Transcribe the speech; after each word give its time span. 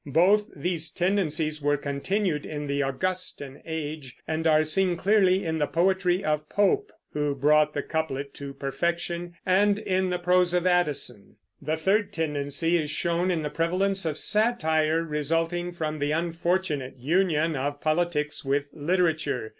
Both 0.07 0.47
these 0.55 0.89
tendencies 0.89 1.61
were 1.61 1.77
continued 1.77 2.43
in 2.43 2.65
the 2.65 2.81
Augustan 2.81 3.61
Age, 3.67 4.17
and 4.27 4.47
are 4.47 4.63
seen 4.63 4.97
clearly 4.97 5.45
in 5.45 5.59
the 5.59 5.67
poetry 5.67 6.25
of 6.25 6.49
Pope, 6.49 6.91
who 7.13 7.35
brought 7.35 7.75
the 7.75 7.83
couplet 7.83 8.33
to 8.33 8.55
perfection, 8.55 9.35
and 9.45 9.77
in 9.77 10.09
the 10.09 10.17
prose 10.17 10.55
of 10.55 10.65
Addison. 10.65 11.35
A 11.67 11.77
third 11.77 12.13
tendency 12.13 12.81
is 12.81 12.89
shown 12.89 13.29
in 13.29 13.43
the 13.43 13.51
prevalence 13.51 14.03
of 14.03 14.17
satire, 14.17 15.03
resulting 15.03 15.71
from 15.71 15.99
the 15.99 16.13
unfortunate 16.13 16.97
union 16.97 17.55
of 17.55 17.79
politics 17.79 18.43
with 18.43 18.69
literature. 18.73 19.49